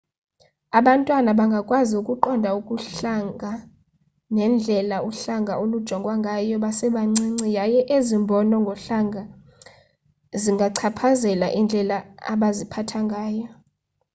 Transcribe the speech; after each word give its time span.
abantwana 0.79 1.29
bangakwazi 1.39 1.93
ukuqonda 2.01 2.49
ubuhlanga 2.59 3.51
nendlela 4.35 4.97
uhlanga 5.09 5.53
olujongwa 5.63 6.13
ngayo 6.21 6.55
besebancinci 6.63 7.47
yaye 7.57 7.79
ezi 7.95 8.15
mbono 8.23 8.55
ngohlanga 8.63 9.21
zingachaphazela 10.41 11.47
indlela 11.59 11.97
abaziphatha 12.31 12.99
ngayo 13.07 13.47